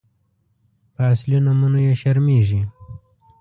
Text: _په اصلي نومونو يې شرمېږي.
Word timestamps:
_په 0.95 1.01
اصلي 1.13 1.37
نومونو 1.45 1.79
يې 1.85 1.93
شرمېږي. 2.01 2.61